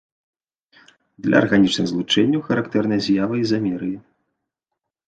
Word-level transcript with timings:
Для 1.27 1.35
арганічных 1.45 1.85
злучэнняў 1.93 2.41
характэрная 2.49 3.01
з'ява 3.11 3.35
ізамерыі. 3.45 3.97